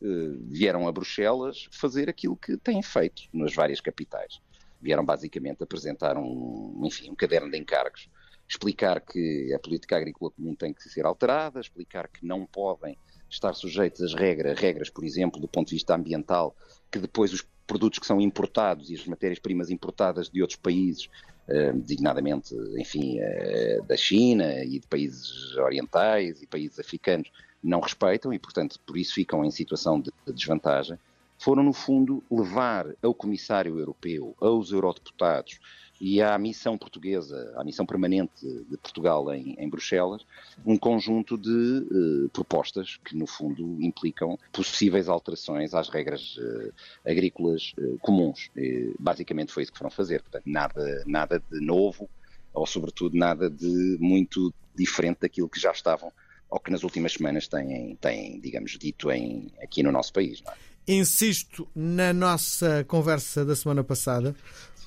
vieram 0.48 0.88
a 0.88 0.91
Bruxelas 0.91 1.67
fazer 1.72 2.10
aquilo 2.10 2.36
que 2.36 2.57
têm 2.57 2.81
feito 2.81 3.24
nas 3.34 3.53
várias 3.53 3.79
capitais. 3.79 4.41
Vieram 4.81 5.05
basicamente 5.05 5.63
apresentar 5.63 6.17
um, 6.17 6.81
enfim, 6.84 7.10
um 7.10 7.15
caderno 7.15 7.50
de 7.50 7.57
encargos, 7.57 8.10
explicar 8.48 9.01
que 9.01 9.53
a 9.53 9.60
política 9.60 9.98
agrícola 9.98 10.31
comum 10.31 10.55
tem 10.55 10.74
que 10.74 10.84
ser 10.89 11.05
alterada, 11.05 11.60
explicar 11.60 12.07
que 12.07 12.25
não 12.25 12.46
podem 12.46 12.98
estar 13.29 13.53
sujeitos 13.53 14.01
às 14.01 14.13
regras, 14.13 14.57
regras, 14.57 14.89
por 14.89 15.03
exemplo, 15.03 15.39
do 15.41 15.48
ponto 15.48 15.67
de 15.67 15.75
vista 15.75 15.96
ambiental, 15.96 16.55
que 16.89 17.00
depois 17.00 17.34
os 17.34 17.46
produtos 17.67 18.00
que 18.00 18.07
são 18.07 18.19
importados 18.21 18.89
e 18.89 18.95
as 18.95 19.05
matérias-primas 19.05 19.69
importadas 19.69 20.29
de 20.29 20.41
outros 20.41 20.57
países, 20.57 21.09
eh, 21.47 21.74
designadamente, 21.74 22.55
enfim, 22.77 23.19
eh, 23.19 23.79
da 23.86 23.97
China 23.97 24.63
e 24.63 24.79
de 24.79 24.88
países 24.88 25.55
orientais 25.57 26.41
e 26.41 26.47
países 26.47 26.79
africanos, 26.79 27.29
não 27.62 27.81
respeitam 27.81 28.33
e, 28.33 28.39
portanto, 28.39 28.79
por 28.86 28.97
isso 28.97 29.13
ficam 29.13 29.43
em 29.43 29.51
situação 29.51 30.00
de 30.00 30.12
desvantagem, 30.33 30.97
foram, 31.38 31.62
no 31.62 31.74
fundo, 31.74 32.24
levar 32.31 32.88
ao 33.01 33.13
Comissário 33.13 33.77
Europeu, 33.77 34.36
aos 34.39 34.71
eurodeputados 34.71 35.59
e 36.00 36.22
à 36.22 36.38
missão 36.38 36.77
portuguesa, 36.77 37.54
à 37.56 37.63
missão 37.63 37.86
permanente 37.86 38.46
de 38.46 38.77
Portugal 38.77 39.34
em, 39.34 39.56
em 39.58 39.70
Bruxelas, 39.70 40.25
um 40.66 40.77
conjunto 40.77 41.38
de 41.38 41.50
uh, 41.50 42.30
propostas 42.30 43.00
que, 43.04 43.16
no 43.16 43.25
fundo, 43.25 43.77
implicam 43.82 44.38
possíveis 44.51 45.10
alterações 45.10 45.74
às 45.74 45.89
regras 45.89 46.38
uh, 46.38 46.74
agrícolas 47.06 47.74
uh, 47.77 47.98
comuns. 48.00 48.50
E, 48.56 48.94
basicamente 49.00 49.51
foi 49.51 49.63
isso 49.63 49.72
que 49.72 49.77
foram 49.77 49.92
fazer. 49.92 50.22
Portanto, 50.22 50.44
nada, 50.46 51.04
nada 51.06 51.42
de 51.51 51.60
novo, 51.60 52.10
ou 52.54 52.66
sobretudo 52.66 53.18
nada 53.18 53.50
de 53.50 53.98
muito 54.00 54.54
diferente 54.75 55.22
daquilo 55.22 55.50
que 55.50 55.60
já 55.60 55.72
estavam 55.72 56.12
ou 56.50 56.60
que 56.60 56.72
nas 56.72 56.84
últimas 56.84 57.13
semanas 57.13 57.48
têm, 57.48 57.96
têm 58.00 58.39
digamos, 58.39 58.77
dito 58.77 59.12
em, 59.12 59.51
aqui 59.62 59.84
no 59.84 59.92
nosso 59.92 60.13
país. 60.13 60.42
É? 60.48 60.94
Insisto 60.94 61.68
na 61.75 62.13
nossa 62.13 62.86
conversa 62.86 63.44
da 63.44 63.56
semana 63.56 63.84
passada, 63.84 64.34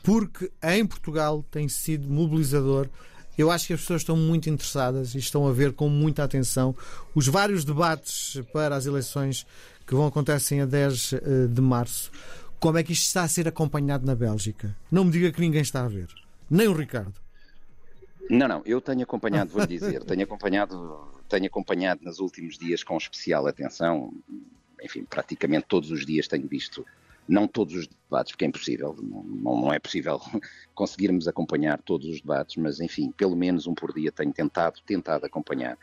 porque 0.03 0.51
em 0.63 0.87
Portugal 0.87 1.45
tem 1.51 1.69
sido 1.69 2.09
mobilizador. 2.09 2.89
Eu 3.37 3.51
acho 3.51 3.69
que 3.69 3.73
as 3.73 3.81
pessoas 3.81 4.03
estão 4.03 4.17
muito 4.17 4.51
interessadas 4.51 5.15
e 5.15 5.19
estão 5.19 5.47
a 5.47 5.53
ver 5.53 5.73
com 5.73 5.89
muita 5.89 6.25
atenção 6.25 6.75
os 7.15 7.27
vários 7.27 7.65
debates 7.65 8.41
para 8.53 8.77
as 8.77 8.87
eleições 8.87 9.47
que 9.87 9.95
vão 9.95 10.07
acontecer 10.07 10.61
a 10.61 10.67
10 10.67 11.13
eh, 11.13 11.19
de 11.49 11.61
março. 11.61 12.11
Como 12.59 12.77
é 12.77 12.83
que 12.83 12.93
isto 12.93 13.07
está 13.07 13.23
a 13.23 13.29
ser 13.29 13.49
acompanhado 13.49 14.05
na 14.05 14.15
Bélgica? 14.15 14.77
Não 14.91 15.05
me 15.05 15.11
diga 15.11 15.33
que 15.33 15.41
ninguém 15.41 15.63
está 15.63 15.85
a 15.85 15.89
ver, 15.89 16.09
nem 16.51 16.69
o 16.69 16.75
Ricardo. 16.75 17.15
Não, 18.29 18.47
não, 18.47 18.63
eu 18.65 18.81
tenho 18.81 19.03
acompanhado, 19.03 19.51
vou 19.51 19.67
dizer, 19.67 20.05
tenho 20.05 20.23
acompanhado, 20.23 21.09
tenho 21.29 21.47
acompanhado 21.47 22.05
nos 22.05 22.21
últimos 22.21 22.57
dias 22.57 22.85
com 22.85 22.97
especial 22.97 23.47
atenção, 23.47 24.13
enfim, 24.83 25.05
praticamente 25.05 25.67
todos 25.67 25.91
os 25.91 26.07
dias 26.07 26.29
tenho 26.29 26.47
visto, 26.47 26.87
não 27.29 27.47
todos 27.47 27.75
os 27.75 27.87
debates, 27.87 28.33
porque 28.33 28.45
é 28.45 28.49
impossível, 28.49 28.97
não, 29.01 29.61
não 29.61 29.73
é 29.73 29.79
possível 29.79 30.21
conseguirmos 30.75 31.29
acompanhar 31.29 31.81
todos 31.83 32.09
os 32.09 32.21
debates, 32.21 32.57
mas 32.57 32.81
enfim, 32.81 33.13
pelo 33.13 33.37
menos 33.37 33.67
um 33.67 33.75
por 33.75 33.93
dia 33.93 34.11
tenho 34.11 34.33
tentado, 34.33 34.81
tentado 34.85 35.27
acompanhar. 35.27 35.79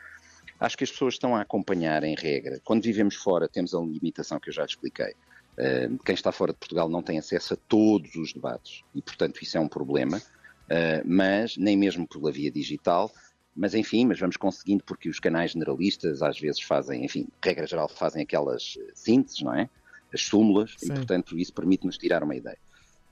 Acho 0.60 0.76
que 0.76 0.84
as 0.84 0.90
pessoas 0.90 1.14
estão 1.14 1.36
a 1.36 1.40
acompanhar 1.40 2.02
em 2.02 2.16
regra. 2.16 2.60
Quando 2.64 2.82
vivemos 2.82 3.14
fora, 3.14 3.48
temos 3.48 3.74
a 3.74 3.80
limitação 3.80 4.40
que 4.40 4.48
eu 4.48 4.52
já 4.52 4.64
expliquei. 4.64 5.14
Uh, 5.54 5.98
quem 6.04 6.14
está 6.14 6.30
fora 6.30 6.52
de 6.52 6.58
Portugal 6.58 6.88
não 6.88 7.02
tem 7.02 7.18
acesso 7.18 7.54
a 7.54 7.56
todos 7.56 8.14
os 8.14 8.32
debates 8.32 8.84
e, 8.94 9.02
portanto, 9.02 9.40
isso 9.42 9.56
é 9.56 9.60
um 9.60 9.68
problema. 9.68 10.18
Uh, 10.18 11.02
mas 11.04 11.56
nem 11.56 11.76
mesmo 11.76 12.06
pela 12.06 12.30
via 12.32 12.50
digital. 12.50 13.10
Mas 13.58 13.74
enfim, 13.74 14.06
mas 14.06 14.20
vamos 14.20 14.36
conseguindo 14.36 14.84
porque 14.84 15.08
os 15.08 15.18
canais 15.18 15.50
generalistas 15.50 16.22
às 16.22 16.38
vezes 16.38 16.60
fazem, 16.60 17.04
enfim, 17.04 17.26
regra 17.42 17.66
geral 17.66 17.88
fazem 17.88 18.22
aquelas 18.22 18.78
eh, 18.78 18.92
sínteses, 18.94 19.42
não 19.42 19.52
é? 19.52 19.68
As 20.12 20.22
súmulas, 20.22 20.74
Sim. 20.78 20.86
e 20.86 20.94
portanto 20.94 21.38
isso 21.38 21.52
permite-nos 21.52 21.98
tirar 21.98 22.22
uma 22.22 22.34
ideia. 22.36 22.58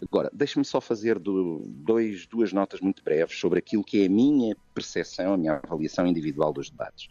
Agora, 0.01 0.31
deixe-me 0.33 0.65
só 0.65 0.81
fazer 0.81 1.19
do, 1.19 1.63
dois, 1.67 2.27
duas 2.27 2.53
notas 2.53 2.81
muito 2.81 3.03
breves 3.03 3.39
sobre 3.39 3.59
aquilo 3.59 3.83
que 3.83 4.03
é 4.03 4.07
a 4.07 4.11
minha 4.11 4.55
percepção, 4.75 5.33
a 5.33 5.39
minha 5.39 5.55
avaliação 5.55 6.07
individual 6.07 6.53
dos 6.53 6.69
debates. 6.69 7.09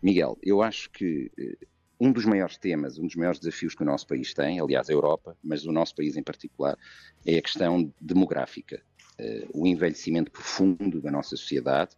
Miguel, 0.00 0.38
eu 0.40 0.62
acho 0.62 0.88
que 0.90 1.32
eh, 1.36 1.66
um 2.02 2.12
dos 2.12 2.24
maiores 2.24 2.56
temas, 2.56 2.98
um 2.98 3.06
dos 3.06 3.16
maiores 3.16 3.40
desafios 3.40 3.74
que 3.74 3.82
o 3.82 3.86
nosso 3.86 4.06
país 4.06 4.34
tem, 4.34 4.60
aliás, 4.60 4.88
a 4.88 4.92
Europa, 4.92 5.36
mas 5.42 5.64
o 5.64 5.72
nosso 5.72 5.94
país 5.94 6.16
em 6.16 6.22
particular, 6.22 6.76
é 7.24 7.38
a 7.38 7.42
questão 7.42 7.92
demográfica. 8.00 8.82
Uh, 9.20 9.62
o 9.62 9.66
envelhecimento 9.66 10.30
profundo 10.30 11.00
da 11.00 11.10
nossa 11.10 11.36
sociedade, 11.36 11.94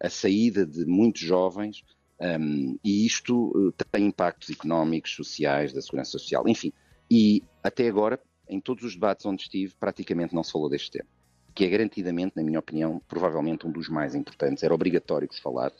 a 0.00 0.08
saída 0.08 0.64
de 0.64 0.86
muitos 0.86 1.20
jovens, 1.20 1.84
um, 2.22 2.78
e 2.84 3.04
isto 3.04 3.48
uh, 3.48 3.72
tem 3.90 4.06
impactos 4.06 4.48
económicos, 4.50 5.14
sociais, 5.14 5.72
da 5.72 5.82
segurança 5.82 6.12
social, 6.12 6.46
enfim. 6.46 6.72
E 7.10 7.42
até 7.62 7.88
agora, 7.88 8.20
em 8.48 8.60
todos 8.60 8.84
os 8.84 8.94
debates 8.94 9.26
onde 9.26 9.42
estive, 9.42 9.74
praticamente 9.78 10.32
não 10.34 10.44
se 10.44 10.52
falou 10.52 10.70
deste 10.70 10.92
tema, 10.92 11.08
que 11.52 11.64
é 11.64 11.68
garantidamente, 11.68 12.36
na 12.36 12.44
minha 12.44 12.60
opinião, 12.60 13.02
provavelmente 13.08 13.66
um 13.66 13.72
dos 13.72 13.88
mais 13.88 14.14
importantes. 14.14 14.62
Era 14.62 14.72
obrigatório 14.72 15.28
que 15.28 15.34
se 15.34 15.42
falasse, 15.42 15.76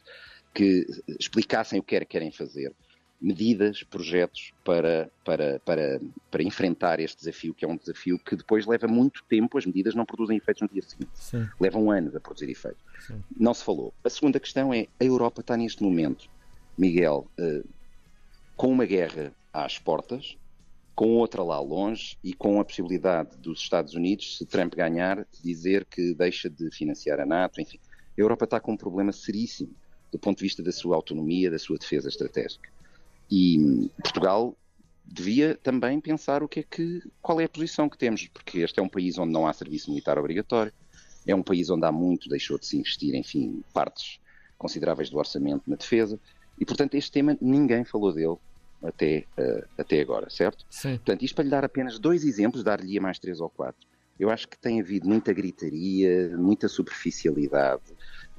que 0.52 0.84
explicassem 1.20 1.78
o 1.78 1.82
que 1.82 2.04
querem 2.04 2.32
fazer, 2.32 2.74
medidas, 3.22 3.84
projetos 3.84 4.52
para, 4.64 5.08
para, 5.24 5.60
para, 5.60 6.00
para 6.30 6.42
enfrentar 6.42 6.98
este 6.98 7.18
desafio, 7.18 7.54
que 7.54 7.64
é 7.64 7.68
um 7.68 7.76
desafio 7.76 8.18
que 8.18 8.34
depois 8.34 8.66
leva 8.66 8.88
muito 8.88 9.22
tempo, 9.28 9.56
as 9.56 9.64
medidas 9.64 9.94
não 9.94 10.04
produzem 10.04 10.36
efeitos 10.36 10.62
no 10.62 10.68
dia 10.68 10.82
seguinte. 10.82 11.10
Sim. 11.14 11.48
Levam 11.60 11.90
anos 11.90 12.16
a 12.16 12.20
produzir 12.20 12.50
efeitos. 12.50 12.82
Sim. 13.06 13.22
Não 13.38 13.54
se 13.54 13.62
falou. 13.62 13.94
A 14.04 14.10
segunda 14.10 14.40
questão 14.40 14.74
é, 14.74 14.88
a 14.98 15.04
Europa 15.04 15.40
está 15.40 15.56
neste 15.56 15.82
momento, 15.82 16.28
Miguel, 16.76 17.26
uh, 17.38 17.66
com 18.56 18.72
uma 18.72 18.84
guerra 18.84 19.32
às 19.52 19.78
portas, 19.78 20.36
com 20.94 21.16
outra 21.16 21.42
lá 21.42 21.60
longe 21.60 22.18
e 22.22 22.34
com 22.34 22.60
a 22.60 22.64
possibilidade 22.64 23.36
dos 23.38 23.60
Estados 23.60 23.94
Unidos, 23.94 24.38
se 24.38 24.44
Trump 24.44 24.74
ganhar, 24.74 25.26
dizer 25.42 25.84
que 25.84 26.12
deixa 26.12 26.50
de 26.50 26.70
financiar 26.70 27.20
a 27.20 27.26
NATO, 27.26 27.60
enfim. 27.60 27.78
A 28.18 28.20
Europa 28.20 28.44
está 28.44 28.60
com 28.60 28.72
um 28.72 28.76
problema 28.76 29.12
seríssimo 29.12 29.70
do 30.10 30.18
ponto 30.18 30.38
de 30.38 30.44
vista 30.44 30.62
da 30.62 30.70
sua 30.70 30.94
autonomia, 30.94 31.50
da 31.50 31.58
sua 31.58 31.78
defesa 31.78 32.08
estratégica. 32.08 32.68
E 33.34 33.88
Portugal 34.02 34.54
devia 35.06 35.54
também 35.54 35.98
pensar 35.98 36.42
o 36.42 36.48
que 36.48 36.60
é 36.60 36.62
que, 36.62 37.02
qual 37.22 37.40
é 37.40 37.44
a 37.44 37.48
posição 37.48 37.88
que 37.88 37.96
temos, 37.96 38.28
porque 38.28 38.58
este 38.58 38.78
é 38.78 38.82
um 38.82 38.88
país 38.90 39.16
onde 39.16 39.32
não 39.32 39.46
há 39.46 39.54
serviço 39.54 39.88
militar 39.88 40.18
obrigatório, 40.18 40.70
é 41.26 41.34
um 41.34 41.42
país 41.42 41.70
onde 41.70 41.86
há 41.86 41.90
muito 41.90 42.28
deixou 42.28 42.58
de 42.58 42.66
se 42.66 42.76
investir, 42.76 43.14
enfim, 43.14 43.64
partes 43.72 44.20
consideráveis 44.58 45.08
do 45.08 45.16
orçamento 45.16 45.62
na 45.66 45.76
defesa, 45.76 46.20
e 46.58 46.66
portanto 46.66 46.94
este 46.94 47.10
tema 47.10 47.34
ninguém 47.40 47.84
falou 47.84 48.12
dele 48.12 48.36
até, 48.84 49.24
uh, 49.38 49.66
até 49.78 50.02
agora, 50.02 50.28
certo? 50.28 50.66
Sim. 50.68 50.96
Portanto, 50.96 51.22
isto 51.22 51.34
para 51.34 51.44
lhe 51.44 51.50
dar 51.50 51.64
apenas 51.64 51.98
dois 51.98 52.24
exemplos, 52.24 52.62
dar-lhe 52.62 53.00
mais 53.00 53.18
três 53.18 53.40
ou 53.40 53.48
quatro. 53.48 53.86
Eu 54.18 54.30
acho 54.30 54.48
que 54.48 54.58
tem 54.58 54.80
havido 54.80 55.08
muita 55.08 55.32
gritaria, 55.32 56.36
muita 56.36 56.68
superficialidade, 56.68 57.92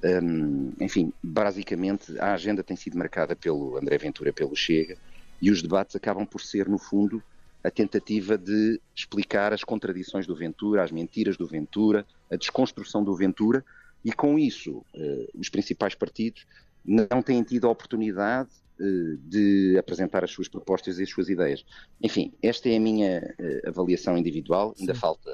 um, 0.03 0.73
enfim, 0.81 1.13
basicamente 1.23 2.17
a 2.19 2.33
agenda 2.33 2.61
tem 2.61 2.75
sido 2.75 2.97
marcada 2.97 3.35
pelo 3.35 3.77
André 3.77 3.97
Ventura, 3.97 4.33
pelo 4.33 4.55
Chega, 4.55 4.97
e 5.41 5.49
os 5.49 5.61
debates 5.61 5.95
acabam 5.95 6.25
por 6.25 6.41
ser, 6.41 6.67
no 6.67 6.77
fundo, 6.77 7.23
a 7.63 7.71
tentativa 7.71 8.37
de 8.37 8.81
explicar 8.93 9.53
as 9.53 9.63
contradições 9.63 10.27
do 10.27 10.35
Ventura, 10.35 10.83
as 10.83 10.91
mentiras 10.91 11.37
do 11.37 11.47
Ventura, 11.47 12.05
a 12.29 12.35
desconstrução 12.35 13.03
do 13.03 13.15
Ventura, 13.15 13.63
e 14.03 14.11
com 14.11 14.37
isso 14.37 14.83
uh, 14.93 15.39
os 15.39 15.47
principais 15.47 15.95
partidos 15.95 16.45
não 16.83 17.21
têm 17.21 17.41
tido 17.41 17.67
a 17.67 17.69
oportunidade 17.69 18.49
uh, 18.81 19.17
de 19.17 19.77
apresentar 19.77 20.25
as 20.25 20.31
suas 20.31 20.49
propostas 20.49 20.99
e 20.99 21.03
as 21.03 21.09
suas 21.09 21.29
ideias. 21.29 21.65
Enfim, 22.01 22.33
esta 22.41 22.67
é 22.67 22.75
a 22.75 22.81
minha 22.81 23.33
uh, 23.39 23.69
avaliação 23.69 24.17
individual, 24.17 24.75
ainda 24.77 24.93
falta, 24.93 25.31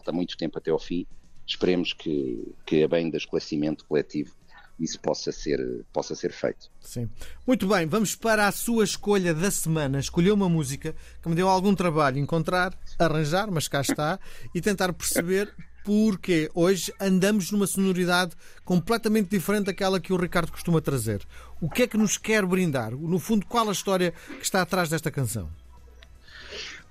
falta 0.00 0.12
muito 0.12 0.36
tempo 0.36 0.58
até 0.58 0.70
ao 0.70 0.78
fim, 0.78 1.06
esperemos 1.46 1.92
que, 1.92 2.54
que 2.64 2.82
a 2.82 2.88
bem 2.88 3.10
do 3.10 3.16
esclarecimento 3.16 3.84
coletivo 3.84 4.34
isso 4.78 4.98
possa 4.98 5.30
ser, 5.30 5.84
possa 5.92 6.14
ser 6.14 6.32
feito. 6.32 6.70
Sim. 6.80 7.10
Muito 7.46 7.68
bem, 7.68 7.86
vamos 7.86 8.16
para 8.16 8.48
a 8.48 8.52
sua 8.52 8.82
escolha 8.82 9.34
da 9.34 9.50
semana. 9.50 10.00
Escolheu 10.00 10.34
uma 10.34 10.48
música 10.48 10.96
que 11.22 11.28
me 11.28 11.34
deu 11.34 11.50
algum 11.50 11.74
trabalho 11.74 12.18
encontrar, 12.18 12.74
arranjar, 12.98 13.50
mas 13.50 13.68
cá 13.68 13.82
está, 13.82 14.18
e 14.54 14.60
tentar 14.62 14.90
perceber 14.94 15.54
porque 15.84 16.50
hoje 16.54 16.90
andamos 16.98 17.50
numa 17.50 17.66
sonoridade 17.66 18.32
completamente 18.64 19.28
diferente 19.28 19.66
daquela 19.66 20.00
que 20.00 20.14
o 20.14 20.16
Ricardo 20.16 20.50
costuma 20.50 20.80
trazer. 20.80 21.26
O 21.60 21.68
que 21.68 21.82
é 21.82 21.86
que 21.86 21.98
nos 21.98 22.16
quer 22.16 22.46
brindar? 22.46 22.92
No 22.92 23.18
fundo, 23.18 23.44
qual 23.44 23.68
a 23.68 23.72
história 23.72 24.14
que 24.38 24.44
está 24.44 24.62
atrás 24.62 24.88
desta 24.88 25.10
canção? 25.10 25.50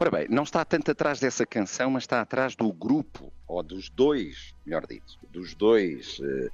Ora 0.02 0.12
bem, 0.12 0.28
não 0.30 0.44
está 0.44 0.64
tanto 0.64 0.92
atrás 0.92 1.20
dessa 1.20 1.46
canção, 1.46 1.92
mas 1.92 2.04
está 2.04 2.22
atrás 2.22 2.56
do 2.56 2.72
grupo, 2.72 3.34
ou 3.46 3.62
dos 3.62 3.90
dois, 3.90 4.56
melhor 4.66 4.88
dito, 4.88 5.20
dos 5.30 5.54
dois 5.54 6.18
uh, 6.20 6.48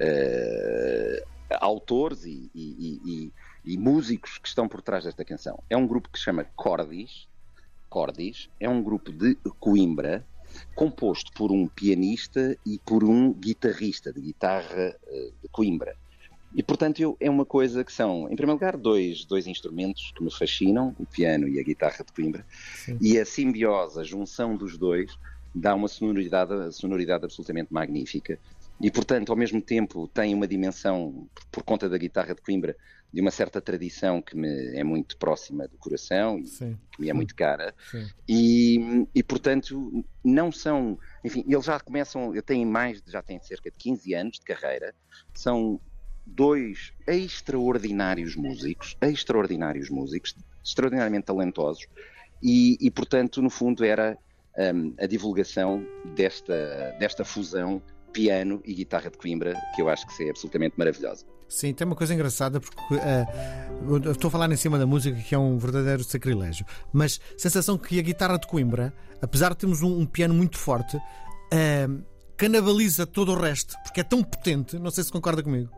uh, 0.00 1.26
autores 1.58 2.24
e, 2.24 2.48
e, 2.54 3.00
e, 3.04 3.32
e, 3.64 3.76
músicos 3.76 4.38
que 4.38 4.46
estão 4.46 4.68
por 4.68 4.80
trás 4.80 5.02
desta 5.02 5.24
canção. 5.24 5.60
É 5.68 5.76
um 5.76 5.84
grupo 5.84 6.08
que 6.10 6.18
se 6.18 6.26
chama 6.26 6.44
Cordis, 6.54 7.26
Cordis 7.90 8.48
é 8.60 8.68
um 8.68 8.80
grupo 8.80 9.10
de 9.10 9.34
Coimbra, 9.58 10.24
composto 10.76 11.32
por 11.32 11.50
um 11.50 11.66
pianista 11.66 12.56
e 12.64 12.78
por 12.78 13.02
um 13.02 13.32
guitarrista 13.32 14.12
de 14.12 14.20
guitarra 14.20 14.96
uh, 15.02 15.34
de 15.42 15.48
Coimbra. 15.50 15.96
E, 16.54 16.62
portanto, 16.62 17.00
eu, 17.00 17.16
é 17.18 17.30
uma 17.30 17.46
coisa 17.46 17.82
que 17.82 17.92
são, 17.92 18.24
em 18.30 18.36
primeiro 18.36 18.52
lugar, 18.52 18.76
dois, 18.76 19.24
dois 19.24 19.46
instrumentos 19.46 20.12
que 20.14 20.22
me 20.22 20.30
fascinam, 20.30 20.94
o 20.98 21.06
piano 21.06 21.48
e 21.48 21.58
a 21.58 21.62
guitarra 21.62 22.04
de 22.04 22.12
Coimbra, 22.12 22.44
Sim. 22.74 22.98
e 23.00 23.18
a 23.18 23.24
simbiose, 23.24 23.98
a 23.98 24.04
junção 24.04 24.56
dos 24.56 24.76
dois, 24.76 25.18
dá 25.54 25.74
uma 25.74 25.88
sonoridade, 25.88 26.74
sonoridade 26.74 27.24
absolutamente 27.24 27.72
magnífica. 27.72 28.38
E, 28.80 28.90
portanto, 28.90 29.30
ao 29.30 29.36
mesmo 29.36 29.62
tempo, 29.62 30.08
tem 30.08 30.34
uma 30.34 30.46
dimensão, 30.46 31.28
por, 31.50 31.62
conta 31.62 31.88
da 31.88 31.96
guitarra 31.96 32.34
de 32.34 32.42
Coimbra, 32.42 32.76
de 33.12 33.20
uma 33.20 33.30
certa 33.30 33.60
tradição 33.60 34.22
que 34.22 34.34
me 34.36 34.74
é 34.76 34.82
muito 34.82 35.16
próxima 35.18 35.68
do 35.68 35.76
coração 35.76 36.38
e 36.38 36.46
Sim. 36.46 36.78
que 36.90 37.00
me 37.00 37.10
é 37.10 37.12
muito 37.12 37.34
cara. 37.34 37.74
E, 38.26 39.06
e, 39.14 39.22
portanto, 39.22 40.04
não 40.24 40.50
são. 40.50 40.98
Enfim, 41.22 41.44
eles 41.46 41.64
já 41.64 41.78
começam, 41.78 42.34
eu 42.34 42.42
tenho 42.42 42.66
mais, 42.66 43.02
já 43.06 43.22
têm 43.22 43.38
cerca 43.40 43.70
de 43.70 43.76
15 43.76 44.14
anos 44.14 44.38
de 44.38 44.44
carreira, 44.44 44.94
são 45.34 45.78
dois 46.26 46.92
extraordinários 47.06 48.36
músicos, 48.36 48.96
extraordinários 49.00 49.90
músicos, 49.90 50.34
extraordinariamente 50.64 51.26
talentosos, 51.26 51.86
e, 52.42 52.76
e 52.80 52.90
portanto, 52.90 53.40
no 53.40 53.50
fundo, 53.50 53.84
era 53.84 54.18
um, 54.74 54.94
a 54.98 55.06
divulgação 55.06 55.86
desta, 56.16 56.96
desta 56.98 57.24
fusão 57.24 57.80
piano 58.12 58.60
e 58.64 58.74
guitarra 58.74 59.10
de 59.10 59.16
Coimbra, 59.16 59.54
que 59.74 59.80
eu 59.80 59.88
acho 59.88 60.06
que 60.06 60.24
é 60.24 60.30
absolutamente 60.30 60.74
maravilhosa. 60.76 61.24
Sim, 61.48 61.72
tem 61.74 61.86
uma 61.86 61.96
coisa 61.96 62.14
engraçada 62.14 62.60
porque 62.60 62.94
uh, 62.94 64.10
estou 64.10 64.28
a 64.28 64.30
falar 64.30 64.50
em 64.50 64.56
cima 64.56 64.78
da 64.78 64.86
música 64.86 65.18
que 65.20 65.34
é 65.34 65.38
um 65.38 65.58
verdadeiro 65.58 66.02
sacrilégio, 66.02 66.64
mas 66.92 67.20
sensação 67.36 67.76
que 67.76 67.98
a 67.98 68.02
guitarra 68.02 68.38
de 68.38 68.46
Coimbra, 68.46 68.92
apesar 69.20 69.50
de 69.50 69.58
termos 69.58 69.82
um, 69.82 70.00
um 70.00 70.06
piano 70.06 70.34
muito 70.34 70.58
forte, 70.58 70.96
uh, 70.96 72.02
canibaliza 72.36 73.06
todo 73.06 73.32
o 73.32 73.38
resto, 73.38 73.74
porque 73.84 74.00
é 74.00 74.04
tão 74.04 74.22
potente, 74.22 74.78
não 74.78 74.90
sei 74.90 75.04
se 75.04 75.12
concorda 75.12 75.42
comigo. 75.42 75.70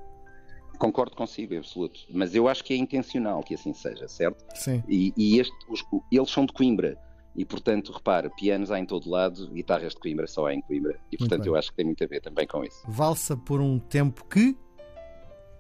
Concordo 0.78 1.16
consigo, 1.16 1.54
é 1.54 1.58
absoluto. 1.58 2.00
Mas 2.10 2.34
eu 2.34 2.48
acho 2.48 2.64
que 2.64 2.74
é 2.74 2.76
intencional 2.76 3.42
que 3.42 3.54
assim 3.54 3.72
seja, 3.72 4.08
certo? 4.08 4.44
Sim. 4.54 4.82
E, 4.88 5.12
e 5.16 5.38
este, 5.38 5.54
os, 5.68 5.84
eles 6.10 6.30
são 6.30 6.44
de 6.46 6.52
Coimbra. 6.52 6.98
E, 7.36 7.44
portanto, 7.44 7.92
repare, 7.92 8.30
pianos 8.36 8.70
há 8.70 8.78
em 8.78 8.86
todo 8.86 9.10
lado, 9.10 9.50
guitarras 9.50 9.92
de 9.92 10.00
Coimbra 10.00 10.26
só 10.26 10.46
há 10.46 10.54
em 10.54 10.60
Coimbra. 10.60 10.98
E, 11.10 11.16
portanto, 11.16 11.46
eu 11.46 11.56
acho 11.56 11.70
que 11.70 11.76
tem 11.76 11.84
muito 11.84 12.02
a 12.04 12.06
ver 12.06 12.20
também 12.20 12.46
com 12.46 12.64
isso. 12.64 12.82
Valsa 12.86 13.36
por 13.36 13.60
um 13.60 13.78
tempo 13.78 14.24
que 14.26 14.56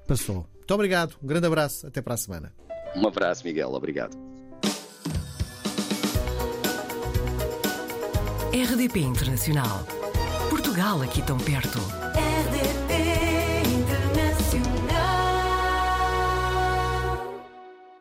passou. 0.06 0.46
Muito 0.54 0.72
obrigado, 0.72 1.16
um 1.22 1.26
grande 1.26 1.46
abraço, 1.46 1.86
até 1.86 2.00
para 2.00 2.14
a 2.14 2.16
semana. 2.16 2.54
Um 2.94 3.06
abraço, 3.08 3.44
Miguel, 3.44 3.72
obrigado. 3.72 4.16
RDP 8.52 9.00
Internacional. 9.00 9.84
Portugal 10.48 11.02
aqui 11.02 11.20
tão 11.22 11.36
perto. 11.38 12.03